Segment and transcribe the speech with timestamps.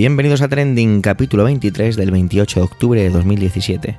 [0.00, 3.98] Bienvenidos a Trending, capítulo 23 del 28 de octubre de 2017.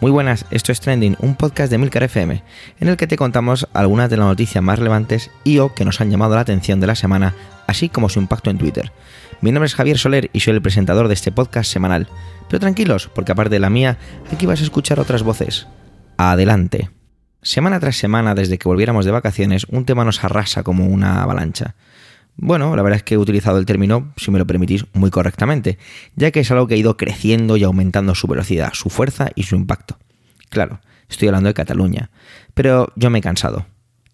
[0.00, 2.44] Muy buenas, esto es Trending, un podcast de Milcar FM,
[2.78, 6.00] en el que te contamos algunas de las noticias más relevantes y o que nos
[6.00, 7.34] han llamado la atención de la semana,
[7.66, 8.92] así como su impacto en Twitter.
[9.40, 12.06] Mi nombre es Javier Soler y soy el presentador de este podcast semanal.
[12.48, 13.98] Pero tranquilos, porque aparte de la mía,
[14.32, 15.66] aquí vas a escuchar otras voces.
[16.16, 16.90] Adelante.
[17.42, 21.74] Semana tras semana, desde que volviéramos de vacaciones, un tema nos arrasa como una avalancha.
[22.42, 25.76] Bueno, la verdad es que he utilizado el término, si me lo permitís, muy correctamente,
[26.16, 29.42] ya que es algo que ha ido creciendo y aumentando su velocidad, su fuerza y
[29.42, 29.98] su impacto.
[30.48, 30.80] Claro,
[31.10, 32.10] estoy hablando de Cataluña,
[32.54, 33.66] pero yo me he cansado.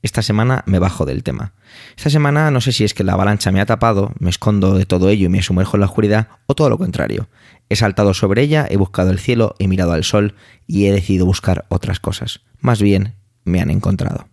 [0.03, 1.55] Esta semana me bajo del tema.
[1.97, 4.87] Esta semana no sé si es que la avalancha me ha tapado, me escondo de
[4.87, 7.29] todo ello y me sumerjo en la oscuridad, o todo lo contrario.
[7.69, 10.35] He saltado sobre ella, he buscado el cielo, he mirado al sol
[10.67, 12.41] y he decidido buscar otras cosas.
[12.59, 14.27] Más bien, me han encontrado.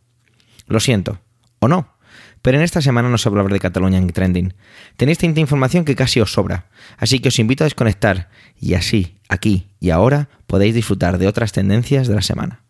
[0.65, 1.19] Lo siento,
[1.59, 1.92] o no,
[2.43, 4.53] pero en esta semana no se va a hablar de Cataluña en Trending.
[4.97, 9.17] Tenéis tanta información que casi os sobra, así que os invito a desconectar y así,
[9.29, 12.61] aquí y ahora, podéis disfrutar de otras tendencias de la semana.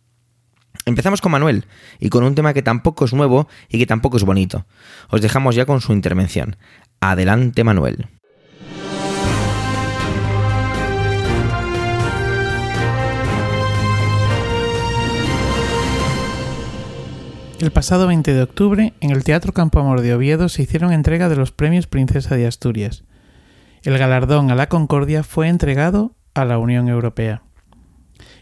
[0.86, 1.66] Empezamos con Manuel
[1.98, 4.64] y con un tema que tampoco es nuevo y que tampoco es bonito.
[5.10, 6.56] Os dejamos ya con su intervención.
[7.00, 8.06] Adelante Manuel.
[17.64, 21.30] El pasado 20 de octubre, en el Teatro Campo Amor de Oviedo se hicieron entrega
[21.30, 23.04] de los premios Princesa de Asturias.
[23.82, 27.42] El galardón a la Concordia fue entregado a la Unión Europea.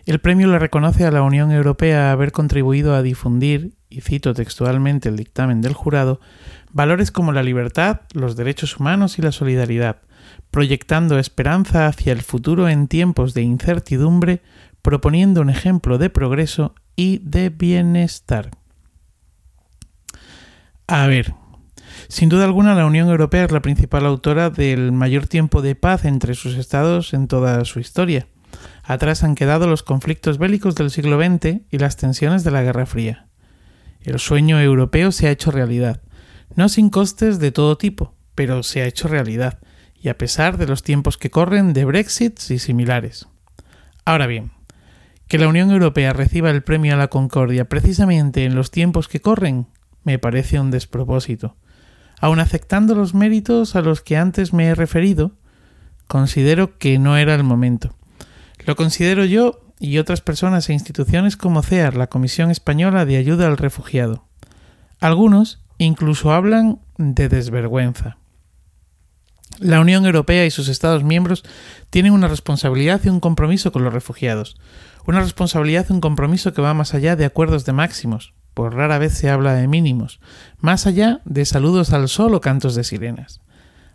[0.06, 5.08] El premio le reconoce a la Unión Europea haber contribuido a difundir, y cito textualmente
[5.08, 6.20] el dictamen del jurado,
[6.72, 9.98] valores como la libertad, los derechos humanos y la solidaridad,
[10.50, 14.42] proyectando esperanza hacia el futuro en tiempos de incertidumbre,
[14.82, 18.50] proponiendo un ejemplo de progreso y de bienestar.
[20.94, 21.32] A ver,
[22.08, 26.04] sin duda alguna la Unión Europea es la principal autora del mayor tiempo de paz
[26.04, 28.26] entre sus estados en toda su historia.
[28.84, 32.84] Atrás han quedado los conflictos bélicos del siglo XX y las tensiones de la Guerra
[32.84, 33.26] Fría.
[34.02, 36.02] El sueño europeo se ha hecho realidad,
[36.56, 39.60] no sin costes de todo tipo, pero se ha hecho realidad,
[39.96, 43.28] y a pesar de los tiempos que corren de Brexits y similares.
[44.04, 44.50] Ahora bien,
[45.26, 49.20] que la Unión Europea reciba el premio a la Concordia precisamente en los tiempos que
[49.20, 49.68] corren
[50.04, 51.56] me parece un despropósito.
[52.20, 55.32] Aun aceptando los méritos a los que antes me he referido,
[56.06, 57.96] considero que no era el momento.
[58.66, 63.48] Lo considero yo y otras personas e instituciones como CEAR, la Comisión Española de Ayuda
[63.48, 64.24] al Refugiado.
[65.00, 68.18] Algunos incluso hablan de desvergüenza.
[69.58, 71.44] La Unión Europea y sus Estados miembros
[71.90, 74.56] tienen una responsabilidad y un compromiso con los refugiados,
[75.06, 78.98] una responsabilidad y un compromiso que va más allá de acuerdos de máximos, por rara
[78.98, 80.20] vez se habla de mínimos,
[80.58, 83.40] más allá de saludos al sol o cantos de sirenas.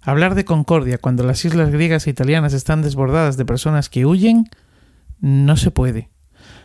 [0.01, 4.49] Hablar de concordia cuando las islas griegas e italianas están desbordadas de personas que huyen,
[5.19, 6.09] no se puede.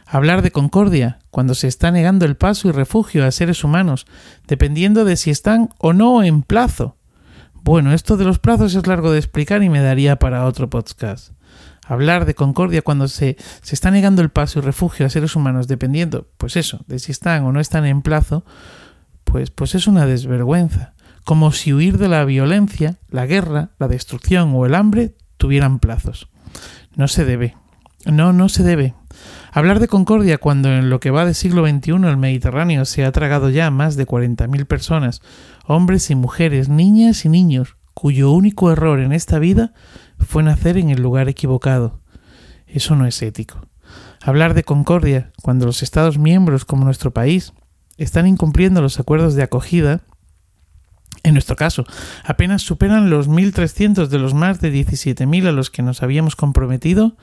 [0.07, 4.07] Hablar de concordia cuando se está negando el paso y refugio a seres humanos,
[4.47, 6.97] dependiendo de si están o no en plazo.
[7.55, 11.33] Bueno, esto de los plazos es largo de explicar y me daría para otro podcast
[11.87, 15.69] hablar de concordia cuando se, se está negando el paso y refugio a seres humanos
[15.69, 18.45] dependiendo, pues eso, de si están o no están en plazo,
[19.25, 20.95] pues, pues es una desvergüenza.
[21.25, 26.29] Como si huir de la violencia, la guerra, la destrucción o el hambre tuvieran plazos.
[26.97, 27.57] No se debe.
[28.05, 28.95] No, no se debe.
[29.53, 33.13] Hablar de concordia cuando en lo que va de siglo XXI el Mediterráneo se ha
[33.13, 35.23] tragado ya más de 40.000 personas,
[35.67, 39.75] hombres y mujeres, niñas y niños, cuyo único error en esta vida
[40.23, 42.01] fue nacer en el lugar equivocado.
[42.67, 43.61] Eso no es ético.
[44.23, 47.53] Hablar de concordia cuando los Estados miembros, como nuestro país,
[47.99, 50.01] están incumpliendo los acuerdos de acogida,
[51.25, 51.85] en nuestro caso,
[52.25, 57.17] apenas superan los 1.300 de los más de 17.000 a los que nos habíamos comprometido,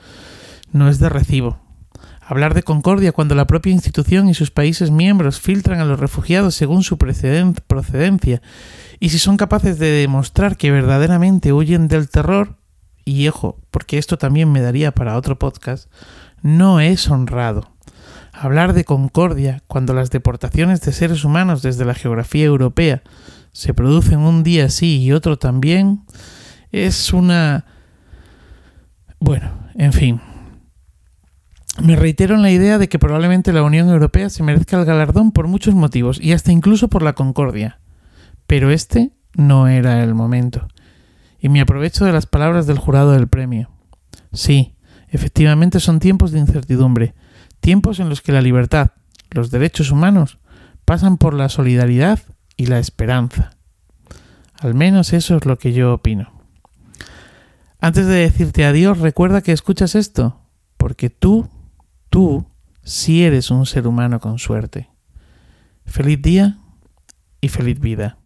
[0.72, 1.60] no es de recibo.
[2.20, 6.54] Hablar de concordia cuando la propia institución y sus países miembros filtran a los refugiados
[6.54, 8.40] según su procedencia
[9.00, 12.59] y si son capaces de demostrar que verdaderamente huyen del terror,
[13.10, 15.90] y ojo, porque esto también me daría para otro podcast,
[16.42, 17.72] no es honrado.
[18.32, 23.02] Hablar de concordia cuando las deportaciones de seres humanos desde la geografía europea
[23.52, 26.04] se producen un día sí y otro también,
[26.70, 27.66] es una...
[29.18, 30.20] Bueno, en fin.
[31.82, 35.32] Me reitero en la idea de que probablemente la Unión Europea se merezca el galardón
[35.32, 37.80] por muchos motivos y hasta incluso por la concordia.
[38.46, 40.68] Pero este no era el momento
[41.40, 43.70] y me aprovecho de las palabras del jurado del premio.
[44.32, 44.76] Sí,
[45.08, 47.14] efectivamente son tiempos de incertidumbre,
[47.60, 48.92] tiempos en los que la libertad,
[49.30, 50.38] los derechos humanos,
[50.84, 52.20] pasan por la solidaridad
[52.56, 53.56] y la esperanza.
[54.60, 56.32] Al menos eso es lo que yo opino.
[57.80, 60.42] Antes de decirte adiós, recuerda que escuchas esto,
[60.76, 61.48] porque tú,
[62.10, 62.46] tú,
[62.82, 64.90] sí eres un ser humano con suerte.
[65.86, 66.58] Feliz día
[67.40, 68.19] y feliz vida.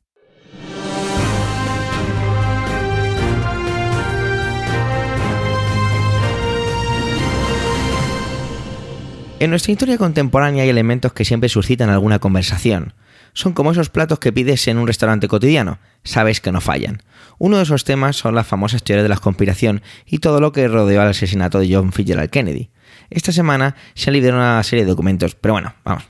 [9.41, 12.95] En nuestra historia contemporánea hay elementos que siempre suscitan alguna conversación.
[13.33, 17.03] Son como esos platos que pides en un restaurante cotidiano, sabes que no fallan.
[17.39, 20.69] Uno de esos temas son las famosas teorías de la conspiración y todo lo que
[20.69, 22.71] rodeó al asesinato de John Fitzgerald Kennedy.
[23.11, 26.05] Esta semana se ha liberado una serie de documentos, pero bueno, vamos.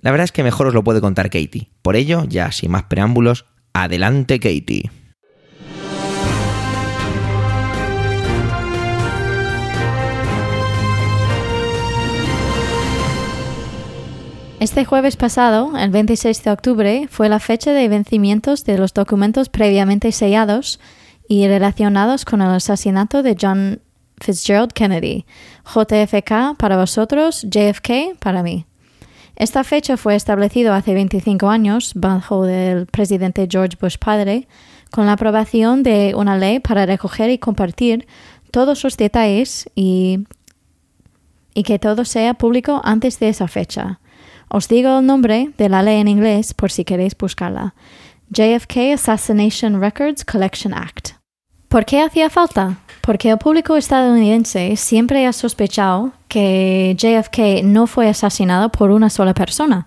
[0.00, 1.68] La verdad es que mejor os lo puede contar Katie.
[1.82, 4.90] Por ello, ya sin más preámbulos, adelante Katie.
[14.58, 19.50] Este jueves pasado, el 26 de octubre, fue la fecha de vencimientos de los documentos
[19.50, 20.80] previamente sellados
[21.28, 23.82] y relacionados con el asesinato de John
[24.18, 25.26] Fitzgerald Kennedy,
[25.66, 28.64] JFK para vosotros, JFK para mí.
[29.36, 34.48] Esta fecha fue establecida hace 25 años bajo el presidente George Bush padre
[34.90, 38.06] con la aprobación de una ley para recoger y compartir
[38.50, 40.20] todos los detalles y,
[41.52, 44.00] y que todo sea público antes de esa fecha.
[44.48, 47.74] Os digo el nombre de la ley en inglés por si queréis buscarla.
[48.30, 51.10] JFK Assassination Records Collection Act.
[51.68, 52.78] ¿Por qué hacía falta?
[53.00, 59.34] Porque el público estadounidense siempre ha sospechado que JFK no fue asesinado por una sola
[59.34, 59.86] persona,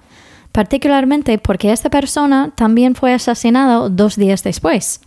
[0.51, 5.01] particularmente porque esta persona también fue asesinado dos días después,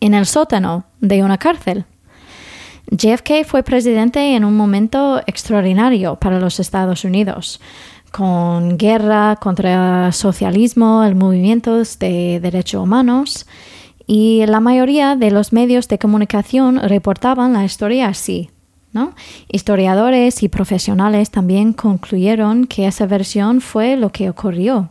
[0.00, 1.84] en el sótano de una cárcel.
[2.90, 7.60] JFK fue presidente en un momento extraordinario para los Estados Unidos
[8.10, 13.46] con guerra contra el socialismo, el movimientos de derechos humanos,
[14.06, 18.50] y la mayoría de los medios de comunicación reportaban la historia así.
[18.92, 19.14] ¿no?
[19.48, 24.90] Historiadores y profesionales también concluyeron que esa versión fue lo que ocurrió.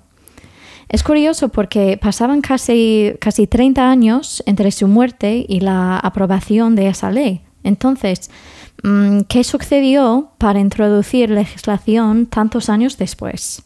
[0.88, 6.88] Es curioso porque pasaban casi, casi 30 años entre su muerte y la aprobación de
[6.88, 7.42] esa ley.
[7.64, 8.32] Entonces,
[9.28, 13.64] ¿Qué sucedió para introducir legislación tantos años después?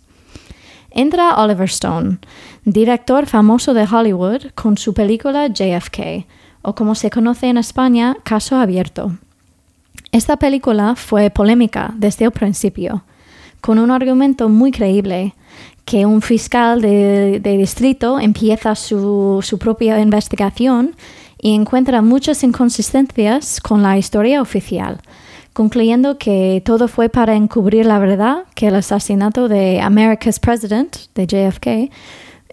[0.90, 2.18] Entra Oliver Stone,
[2.66, 6.26] director famoso de Hollywood, con su película JFK,
[6.62, 9.12] o como se conoce en España, Caso Abierto.
[10.12, 13.04] Esta película fue polémica desde el principio,
[13.62, 15.36] con un argumento muy creíble,
[15.86, 20.96] que un fiscal de, distrito empieza su propia investigación
[21.44, 25.02] y encuentra muchas inconsistencias con la historia oficial,
[25.52, 31.28] concluyendo que todo fue para encubrir la verdad que el asesinato de America's President, de
[31.28, 31.92] JFK,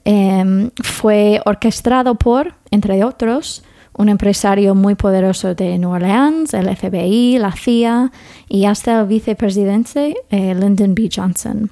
[0.04, 3.62] em, fue orquestado por, entre otros,
[3.96, 8.10] un empresario muy poderoso de New Orleans, el FBI, la CIA
[8.48, 11.08] y hasta el vicepresidente eh, Lyndon B.
[11.14, 11.70] Johnson.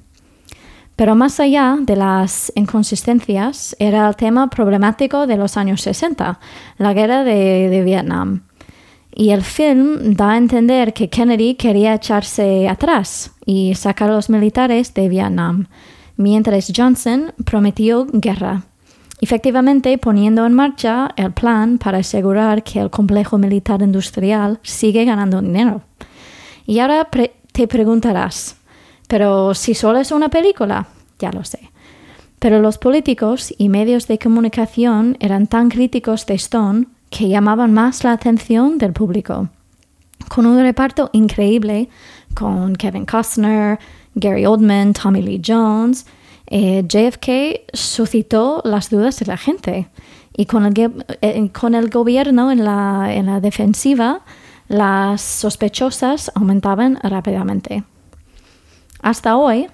[0.99, 6.41] Pero más allá de las inconsistencias era el tema problemático de los años 60,
[6.77, 8.43] la guerra de, Vietnam.
[9.15, 14.29] Y el film da a entender que Kennedy quería echarse atrás y sacar a los
[14.29, 15.69] militares de Vietnam,
[16.17, 18.65] mientras Johnson prometió guerra,
[19.21, 25.41] efectivamente poniendo en marcha el plan para asegurar que el complejo militar industrial sigue ganando
[25.41, 25.81] dinero.
[26.67, 27.09] Y ahora
[27.53, 28.58] te preguntarás,
[29.09, 30.87] pero si solo es una película,
[31.19, 31.71] ya lo sé.
[32.39, 38.05] Pero los políticos y medios de comunicación eran tan críticos de Stone que llamaban más
[38.05, 39.49] la atención del público.
[40.29, 41.89] Con un reparto increíble,
[42.35, 43.79] con Kevin Costner,
[44.15, 46.07] Gary Oldman, Tommy Lee Jones,
[46.47, 49.89] eh, JFK suscitó las dudas de la gente.
[50.37, 51.51] Y con el, eh,
[51.91, 54.21] gobierno la, en la defensiva,
[54.69, 57.83] las sospechosas aumentaban rápidamente.
[59.01, 59.69] Hasta hoy,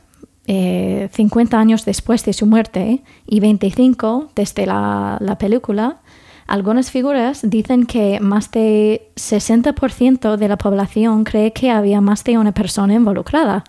[0.47, 6.01] 50 eh, años después de su muerte y 25 desde la, la película,
[6.47, 12.37] algunas figuras dicen que más de 60% de la población cree que había más de
[12.37, 13.65] una persona involucrada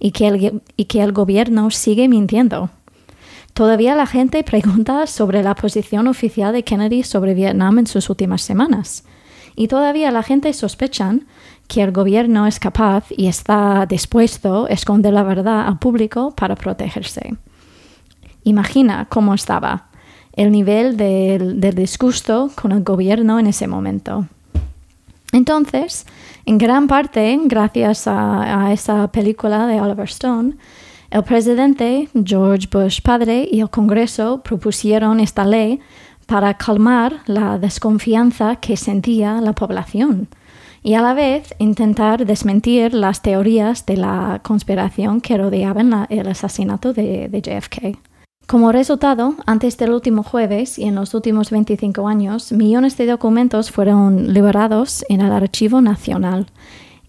[0.00, 2.70] y que, el, y que el gobierno sigue mintiendo.
[3.54, 8.42] Todavía la gente pregunta sobre la posición oficial de Kennedy sobre Vietnam en sus últimas
[8.42, 9.04] semanas.
[9.54, 11.26] Y todavía la gente sospechan
[11.68, 16.56] que el gobierno es capaz y está dispuesto a esconder la verdad al público para
[16.56, 17.36] protegerse.
[18.42, 19.88] Imagina cómo estaba
[20.32, 24.26] el nivel del, disgusto con el gobierno en ese momento.
[25.32, 26.06] Entonces,
[26.46, 30.54] en gran parte, gracias a, a, esa película de Oliver Stone,
[31.10, 35.80] el presidente George Bush padre y el Congreso propusieron esta ley
[36.26, 40.28] para calmar la desconfianza que sentía la población
[40.82, 46.92] y a la vez intentar desmentir las teorías de la conspiración que rodeaban el asesinato
[46.92, 47.98] de, de, JFK.
[48.46, 53.70] Como resultado, antes del último jueves y en los últimos 25 años, millones de documentos
[53.70, 56.46] fueron liberados en el Archivo Nacional.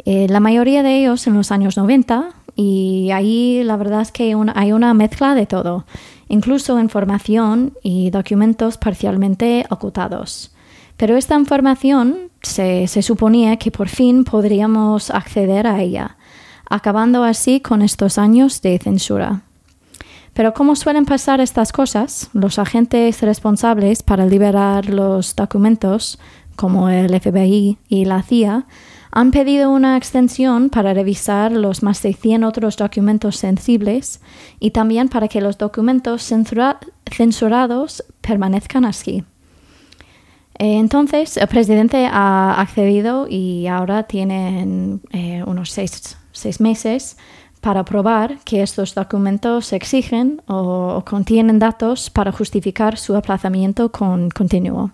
[0.05, 4.35] Eh, la mayoría de ellos en los años 90 y ahí la verdad es que
[4.55, 5.85] hay una mezcla de todo,
[6.27, 10.51] incluso información y documentos parcialmente ocultados.
[10.99, 16.17] Pero esta información se, suponía que por fin podríamos acceder a ella,
[16.69, 19.43] acabando así con estos años de censura.
[20.33, 26.19] Pero como suelen pasar estas cosas, los agentes responsables para liberar los documentos,
[26.57, 28.67] como el FBI y la CIA,
[29.09, 34.19] han pedido una extensión para revisar los más de 100 otros documentos sensibles
[34.59, 36.29] y también para que los documentos
[37.09, 39.23] censurados permanezcan así.
[40.59, 46.17] Eh, entonces, el presidente ha accedido y ahora tienen eh, unos seis,
[46.59, 47.17] meses
[47.61, 54.91] para probar que estos documentos exigen o, contienen datos para justificar su aplazamiento con continuo.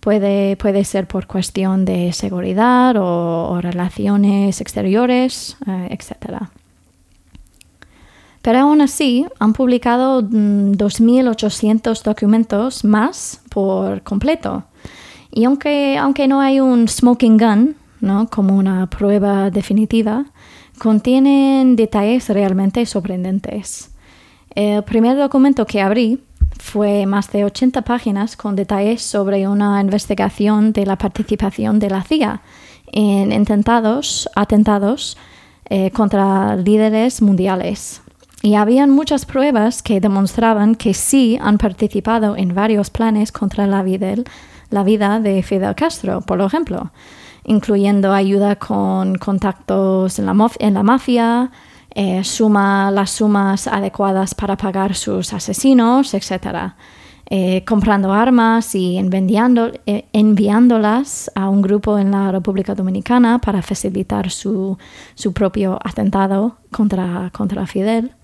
[0.00, 6.48] Puede, puede ser por cuestión de seguridad o, relaciones exteriores, eh, etc.
[8.44, 14.64] Pero aún así, han publicado 2.800 mm, documentos más por completo.
[15.30, 18.28] Y aunque, aunque no hay un smoking gun, ¿no?
[18.28, 20.26] como una prueba definitiva,
[20.76, 23.90] contienen detalles realmente sorprendentes.
[24.54, 26.22] El primer documento que abrí
[26.60, 32.02] fue más de 80 páginas con detalles sobre una investigación de la participación de la
[32.02, 32.42] CIA
[32.92, 35.16] en intentados, atentados
[35.70, 38.03] eh, contra líderes mundiales.
[38.44, 43.82] Y habían muchas pruebas que demostraban que sí han participado en varios planes contra la
[43.82, 44.16] vida,
[44.68, 46.90] la vida de Fidel Castro, por ejemplo,
[47.44, 51.50] incluyendo ayuda con contactos en la, mafia,
[51.94, 56.74] eh, suma las sumas adecuadas para pagar sus asesinos, etc.
[57.30, 64.30] Eh, comprando armas y eh, enviándolas a un grupo en la República Dominicana para facilitar
[64.30, 64.76] su,
[65.14, 68.14] su propio atentado contra, contra Fidel.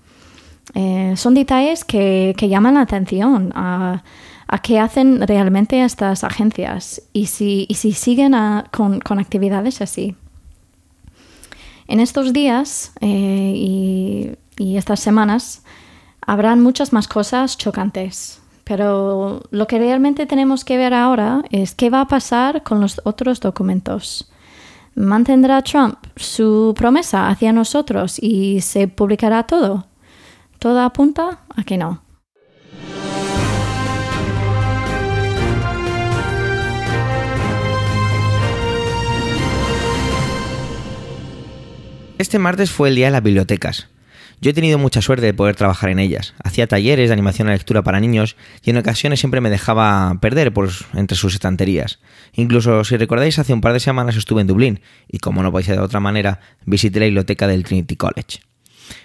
[0.73, 4.03] Eh, son detalles que, llaman la atención a,
[4.63, 8.33] qué hacen realmente estas agencias y si, siguen
[8.71, 10.15] con, actividades así.
[11.87, 15.63] En estos días eh, y, y estas semanas
[16.25, 21.89] habrán muchas más cosas chocantes, pero lo que realmente tenemos que ver ahora es qué
[21.89, 24.31] va a pasar con los otros documentos.
[24.95, 29.85] ¿Mantendrá Trump su promesa hacia nosotros y se publicará todo?
[30.61, 32.03] Todo apunta a que no.
[42.19, 43.89] Este martes fue el día de las bibliotecas.
[44.39, 46.35] Yo he tenido mucha suerte de poder trabajar en ellas.
[46.43, 50.53] Hacía talleres de animación a lectura para niños y en ocasiones siempre me dejaba perder
[50.53, 51.99] por entre sus estanterías.
[52.33, 55.65] Incluso, si recordáis, hace un par de semanas estuve en Dublín y, como no podía
[55.65, 58.50] ser de otra manera, visité la biblioteca del Trinity College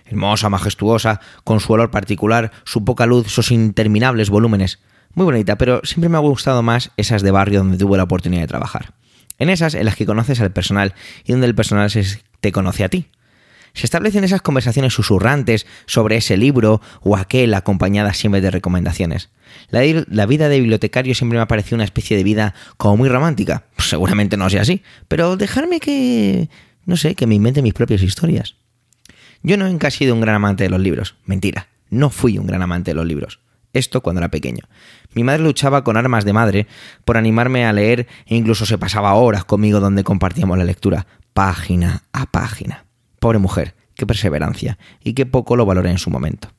[0.07, 4.79] hermosa, majestuosa, con su olor particular, su poca luz, sus interminables volúmenes.
[5.15, 8.43] Muy bonita, pero siempre me ha gustado más esas de barrio donde tuve la oportunidad
[8.43, 8.95] de trabajar.
[9.39, 10.95] En esas en las que conoces al personal
[11.25, 11.91] y donde el personal
[12.41, 13.09] te conoce a ti.
[13.77, 19.29] Se establecen esas conversaciones susurrantes sobre ese libro o aquel acompañadas siempre de recomendaciones.
[19.69, 23.65] La, vida de bibliotecario siempre me ha parecido una especie de vida como muy romántica.
[23.77, 26.49] Pues seguramente no sea así, pero dejarme que...
[26.87, 28.57] no sé, que me invente mis propias historias.
[29.47, 31.15] Yo no he sido un gran amante de los libros.
[31.25, 33.39] Mentira, no fui un gran amante de los libros.
[33.73, 34.65] Esto cuando era pequeño.
[35.15, 36.67] Mi madre luchaba con armas de madre
[37.05, 42.03] por animarme a leer e incluso se pasaba horas conmigo donde compartíamos la lectura, página
[42.13, 42.87] a página.
[43.21, 46.51] Pobre mujer, qué perseverancia y qué poco lo valoré en su momento.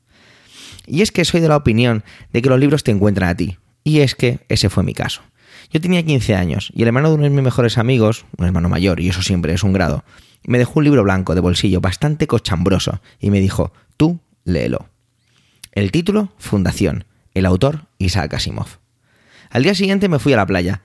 [0.85, 3.57] Y es que soy de la opinión de que los libros te encuentran a ti.
[3.83, 5.23] Y es que ese fue mi caso.
[5.71, 8.69] Yo tenía 15 años y el hermano de uno de mis mejores amigos, un hermano
[8.69, 10.05] mayor, y eso siempre es un grado,
[10.47, 14.89] me dejó un libro blanco de bolsillo bastante cochambroso y me dijo, tú léelo.
[15.73, 17.03] El título, Fundación.
[17.35, 18.79] El autor, Isaac Asimov.
[19.51, 20.81] Al día siguiente me fui a la playa.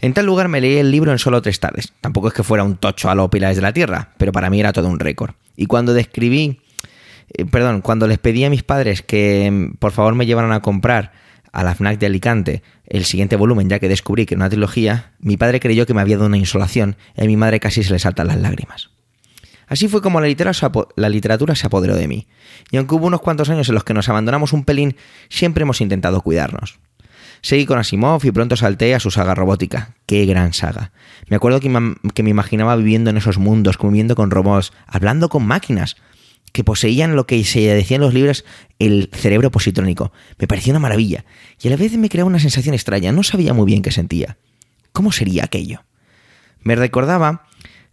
[0.00, 1.92] En tal lugar me leí el libro en solo tres tardes.
[2.00, 4.60] Tampoco es que fuera un tocho a los pilares de la tierra, pero para mí
[4.60, 5.32] era todo un récord.
[5.56, 6.60] Y cuando describí,
[7.32, 10.60] eh, perdón, cuando les pedí a mis padres que mm, por favor me llevaran a
[10.60, 11.12] comprar
[11.52, 15.12] a la FNAC de Alicante el siguiente volumen, ya que descubrí que era una trilogía,
[15.20, 17.92] mi padre creyó que me había dado una insolación y a mi madre casi se
[17.92, 18.90] le saltan las lágrimas.
[19.66, 22.26] Así fue como la literatura, se apoderó de mí,
[22.72, 24.96] y aunque hubo unos cuantos años en los que nos abandonamos un pelín,
[25.28, 26.80] siempre hemos intentado cuidarnos.
[27.40, 29.94] Seguí con Asimov y pronto salté a su saga robótica.
[30.06, 30.90] ¡Qué gran saga!
[31.28, 35.96] Me acuerdo que, me imaginaba viviendo en esos mundos, conviviendo con robots, hablando con máquinas
[36.52, 38.44] que poseían lo que se decía en los libros
[38.78, 40.12] el cerebro positrónico.
[40.38, 41.24] Me parecía una maravilla
[41.60, 43.12] y a la vez me creaba una sensación extraña.
[43.12, 44.36] No sabía muy bien qué sentía.
[44.92, 45.84] ¿Cómo sería aquello?
[46.62, 47.46] Me recordaba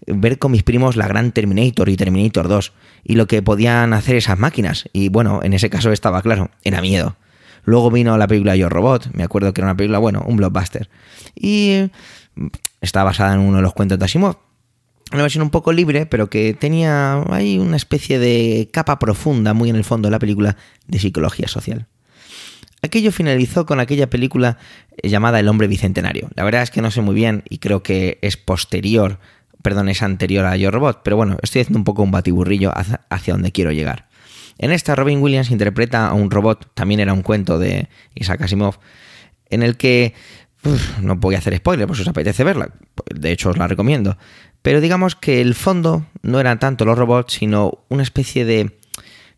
[0.05, 2.73] ver con mis primos la gran Terminator y Terminator 2
[3.03, 4.89] y lo que podían hacer esas máquinas.
[4.93, 7.17] Y bueno, en ese caso estaba claro, era miedo.
[7.63, 10.89] Luego vino la película Yo Robot, me acuerdo que era una película, bueno, un blockbuster.
[11.35, 11.89] Y
[12.35, 12.47] mm,
[12.79, 14.37] está basada en uno de los cuentos de Asimov.
[15.11, 19.69] Una versión un poco libre, pero que tenía ahí una especie de capa profunda muy
[19.69, 21.87] en el fondo de la película de psicología social.
[22.81, 24.57] Aquello finalizó con aquella película
[24.97, 26.29] eh, llamada El hombre bicentenario.
[26.35, 29.19] La verdad es que no sé muy bien y creo que es posterior,
[29.61, 33.01] perdón, es anterior a Yo Robot, pero bueno, estoy haciendo un poco un batiburrillo hacia,
[33.09, 34.07] hacia donde quiero llegar.
[34.59, 38.79] En esta, Robin Williams interpreta a un robot, también era un cuento de Isaac Asimov,
[39.49, 40.13] en el que
[41.01, 42.69] no voy a hacer spoiler, pues os apetece verla,
[43.13, 44.17] de hecho os la recomiendo,
[44.61, 48.77] pero digamos que el fondo no eran tanto los robots, sino una especie de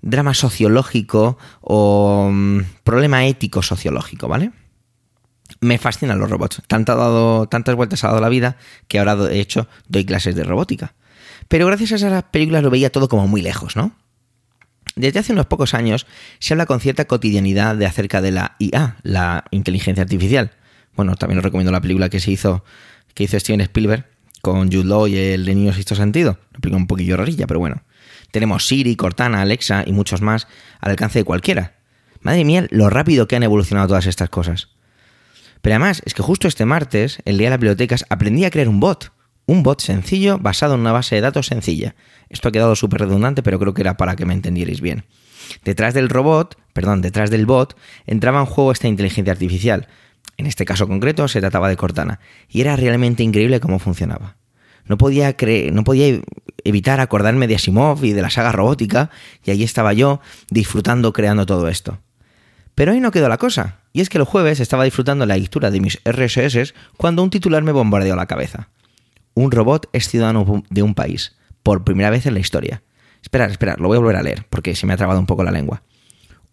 [0.02, 4.52] drama sociológico o mm, problema ético sociológico, ¿vale?
[5.62, 6.62] Me fascinan los robots.
[6.70, 8.58] Dado, tantas vueltas ha dado la vida
[8.88, 10.94] que ahora, de hecho, doy clases de robótica.
[11.48, 13.92] Pero gracias a esas películas lo veía todo como muy lejos, ¿no?
[14.96, 16.08] Desde hace unos pocos años
[16.40, 20.52] se habla con cierta cotidianidad de acerca de la IA, la inteligencia artificial.
[20.96, 22.64] Bueno, también os recomiendo la película que se hizo,
[23.14, 24.06] que hizo Steven Spielberg
[24.42, 26.40] con Jude Law y el de Niños Sexto Sentido.
[26.54, 27.84] Película un poquillo rarilla, pero bueno.
[28.32, 30.48] Tenemos Siri, Cortana, Alexa y muchos más
[30.80, 31.76] al alcance de cualquiera.
[32.22, 34.70] Madre mía, lo rápido que han evolucionado todas estas cosas.
[35.62, 38.70] Pero además, es que justo este martes, el día de las bibliotecas, aprendí a crear
[38.70, 39.12] un bot.
[39.46, 41.96] Un bot sencillo basado en una base de datos sencilla.
[42.30, 45.06] Esto ha quedado súper redundante, pero creo que era para que me entendierais bien.
[45.64, 49.88] Detrás del robot, perdón, detrás del bot, entraba en juego esta inteligencia artificial.
[50.38, 54.38] En este caso concreto se trataba de Cortana, y era realmente increíble cómo funcionaba.
[54.86, 55.36] No podía,
[55.72, 56.22] no podía
[56.64, 59.10] evitar acordarme de Asimov y de la saga robótica,
[59.44, 62.00] y ahí estaba yo disfrutando creando todo esto.
[62.76, 65.72] Pero ahí no quedó la cosa, y es que el jueves estaba disfrutando la lectura
[65.72, 68.70] de mis RSS cuando un titular me bombardeó la cabeza
[69.40, 72.84] un robot es ciudadano de un país, por primera vez en la historia.
[73.22, 75.44] Esperad, esperad, lo voy a volver a leer, porque se me ha trabado un poco
[75.44, 75.84] la lengua.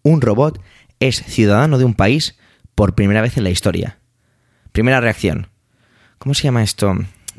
[0.03, 0.61] Un robot
[0.99, 2.37] es ciudadano de un país
[2.77, 3.97] por primera vez en la historia.
[4.71, 5.47] Primera reacción.
[6.19, 6.95] ¿Cómo se llama esto?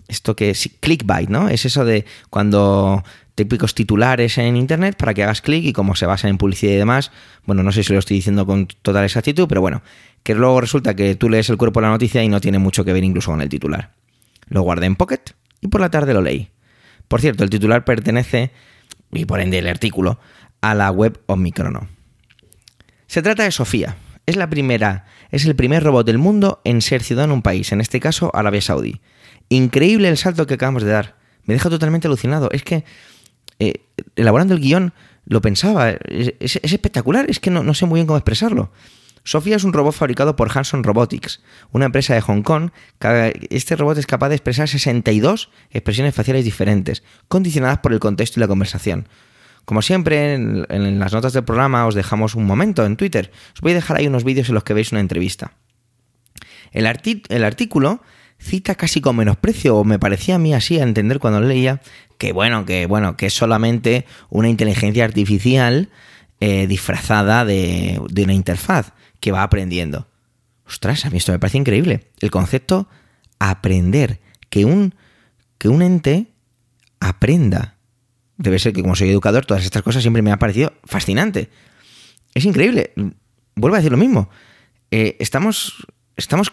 [0.08, 1.48] Esto que clickbait, ¿no?
[1.48, 3.04] Es eso de cuando
[3.36, 6.78] típicos titulares en internet para que hagas clic y como se basa en publicidad y
[6.78, 7.12] demás,
[7.44, 9.82] bueno, no sé si lo estoy diciendo con total exactitud, pero bueno,
[10.24, 12.84] que luego resulta que tú lees el cuerpo de la noticia y no tiene mucho
[12.84, 13.92] que ver incluso con el titular.
[14.48, 15.22] Lo guardé en Pocket
[15.60, 16.50] y por la tarde lo leí.
[17.06, 18.50] Por cierto, el titular pertenece,
[19.12, 20.18] y por ende el artículo,
[20.62, 21.86] a la web Omicrono.
[23.06, 23.98] Se trata de Sofía.
[24.26, 27.72] Es la primera, es el primer robot del mundo en ser ciudadano en un país,
[27.72, 29.00] en este caso Arabia Saudí.
[29.48, 31.16] Increíble el salto que acabamos de dar.
[31.44, 32.50] Me deja totalmente alucinado.
[32.52, 32.84] Es que,
[33.58, 33.84] eh,
[34.16, 34.92] elaborando el guion,
[35.24, 35.90] lo pensaba.
[35.90, 38.70] Es, espectacular, es que no, no sé muy bien cómo expresarlo.
[39.24, 42.70] Sofía es un robot fabricado por Hanson Robotics, una empresa de Hong Kong.
[43.50, 48.42] Este robot es capaz de expresar 62 expresiones faciales diferentes, condicionadas por el contexto y
[48.42, 49.06] la conversación.
[49.68, 53.30] Como siempre, en, las notas del programa os dejamos un momento en Twitter.
[53.52, 55.58] Os voy a dejar ahí unos vídeos en los que veis una entrevista.
[56.72, 58.00] El, artículo
[58.38, 61.82] cita casi con menosprecio, o me parecía a mí así a entender cuando leía,
[62.16, 65.90] que bueno, que bueno, que es solamente una inteligencia artificial
[66.40, 70.08] eh, disfrazada de, de una interfaz que va aprendiendo.
[70.66, 72.08] Ostras, a mí esto me parece increíble.
[72.20, 72.88] El concepto
[73.38, 74.94] aprender, que un,
[75.58, 76.32] que un ente
[77.00, 77.77] aprenda.
[78.38, 81.50] Debe ser que como soy educador, todas estas cosas siempre me ha parecido fascinante.
[82.34, 82.92] Es increíble.
[83.54, 84.30] Vuelvo a decir lo mismo.
[84.90, 86.52] Eh, estamos, estamos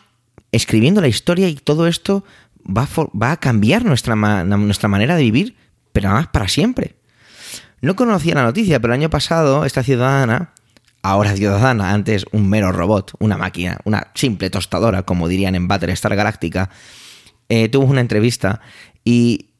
[0.51, 2.25] escribiendo la historia y todo esto
[2.65, 5.55] va a, va a cambiar nuestra, nuestra manera de vivir,
[5.93, 6.95] pero además para siempre.
[7.81, 10.53] No conocía la noticia, pero el año pasado esta ciudadana
[11.05, 16.15] ahora ciudadana, antes un mero robot, una máquina, una simple tostadora, como dirían en Battlestar
[16.15, 16.71] Galáctica,
[17.47, 18.61] eh, tuvo una entrevista
[19.03, 19.51] y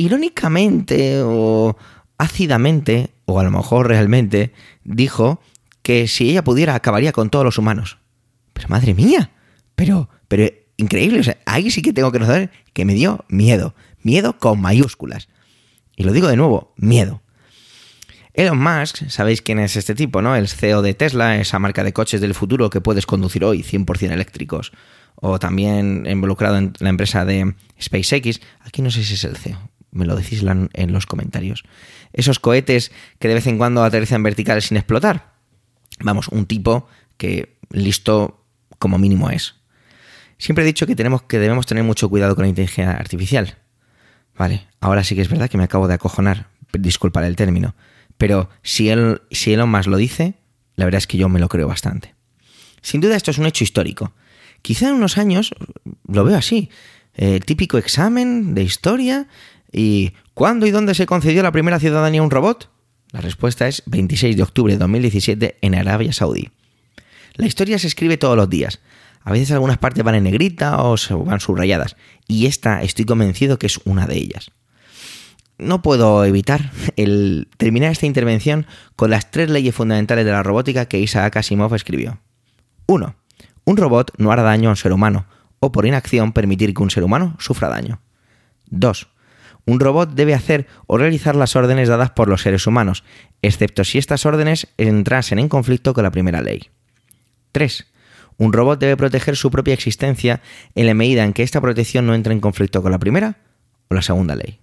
[0.00, 1.76] irónicamente o
[2.18, 4.52] ácidamente, o a lo mejor realmente,
[4.84, 5.40] dijo
[5.82, 7.98] que si ella pudiera acabaría con todos los humanos.
[8.52, 9.30] Pero madre mía,
[9.74, 13.74] pero, pero increíble, o sea, ahí sí que tengo que saber que me dio miedo,
[14.02, 15.28] miedo con mayúsculas.
[15.96, 17.22] Y lo digo de nuevo, miedo.
[18.32, 20.36] Elon Musk, sabéis quién es este tipo, ¿no?
[20.36, 24.12] El CEO de Tesla, esa marca de coches del futuro que puedes conducir hoy, 100%
[24.12, 24.72] eléctricos.
[25.16, 28.40] O también involucrado en la empresa de SpaceX.
[28.60, 29.58] Aquí no sé si es el CEO,
[29.92, 31.64] me lo decís en los comentarios.
[32.12, 35.34] Esos cohetes que de vez en cuando aterrizan verticales sin explotar.
[36.00, 38.44] Vamos, un tipo que listo
[38.78, 39.56] como mínimo es.
[40.38, 43.58] Siempre he dicho que, tenemos, que debemos tener mucho cuidado con la inteligencia artificial.
[44.36, 47.74] Vale, ahora sí que es verdad que me acabo de acojonar, disculpar el término,
[48.16, 50.34] pero si, él, si Elon Musk lo dice,
[50.76, 52.14] la verdad es que yo me lo creo bastante.
[52.80, 54.14] Sin duda esto es un hecho histórico.
[54.62, 55.54] Quizá en unos años
[56.06, 56.70] lo veo así.
[57.14, 59.28] El típico examen de historia
[59.72, 62.70] y ¿cuándo y dónde se concedió la primera ciudadanía a un robot?
[63.12, 66.50] La respuesta es 26 de octubre de 2017 en Arabia Saudí.
[67.34, 68.80] La historia se escribe todos los días.
[69.22, 71.96] A veces algunas partes van en negrita o van subrayadas.
[72.26, 74.50] Y esta estoy convencido que es una de ellas.
[75.58, 80.86] No puedo evitar el terminar esta intervención con las tres leyes fundamentales de la robótica
[80.86, 82.18] que Isaac Asimov escribió.
[82.86, 83.14] 1.
[83.64, 85.26] Un robot no hará daño a un ser humano,
[85.58, 88.00] o por inacción permitir que un ser humano sufra daño.
[88.70, 89.08] 2.
[89.70, 93.04] Un robot debe hacer o realizar las órdenes dadas por los seres humanos,
[93.40, 96.70] excepto si estas órdenes entrasen en conflicto con la primera ley.
[97.52, 97.86] 3.
[98.36, 100.40] Un robot debe proteger su propia existencia
[100.74, 103.36] en la medida en que esta protección no entre en conflicto con la primera
[103.86, 104.58] o la segunda ley.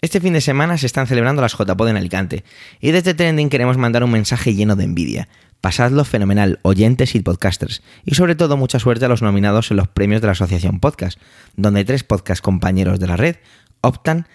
[0.00, 2.44] Este fin de semana se están celebrando las JPod en Alicante
[2.80, 5.28] y desde Trending queremos mandar un mensaje lleno de envidia.
[5.64, 9.88] Pasadlo fenomenal, oyentes y podcasters, y sobre todo mucha suerte a los nominados en los
[9.88, 11.18] premios de la Asociación Podcast,
[11.56, 13.36] donde tres podcast compañeros de la red
[13.80, 14.28] optan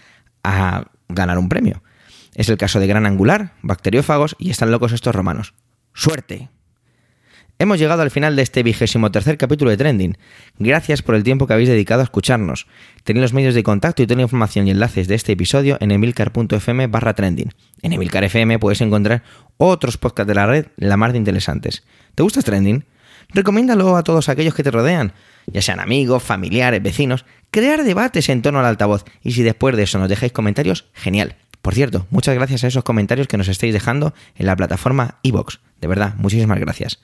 [0.43, 1.83] a ganar un premio.
[2.33, 5.53] Es el caso de Gran Angular, Bacteriófagos y Están locos estos romanos.
[5.93, 6.49] ¡Suerte!
[7.61, 10.17] Hemos llegado al final de este vigésimo tercer capítulo de Trending.
[10.59, 12.67] Gracias por el tiempo que habéis dedicado a escucharnos.
[13.03, 15.91] Tenéis los medios de contacto y toda la información y enlaces de este episodio en
[15.91, 17.53] emilcar.fm barra trending.
[17.81, 19.23] En Emilcar FM puedes encontrar
[19.57, 21.83] otros podcasts de la red la más de interesantes.
[22.15, 22.85] ¿Te gusta Trending?
[23.33, 25.11] Recomiéndalo a todos aquellos que te rodean,
[25.45, 27.25] ya sean amigos, familiares, vecinos.
[27.51, 29.03] Crear debates en torno al altavoz.
[29.21, 31.35] Y si después de eso nos dejáis comentarios, genial.
[31.61, 35.57] Por cierto, muchas gracias a esos comentarios que nos estáis dejando en la plataforma iVoox.
[35.81, 37.01] De verdad, muchísimas gracias.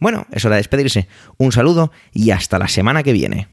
[0.00, 1.08] Bueno, es hora de despedirse.
[1.38, 3.48] Un saludo y hasta la semana que viene.